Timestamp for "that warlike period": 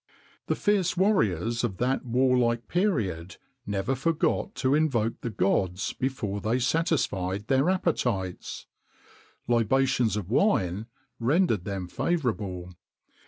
1.77-3.37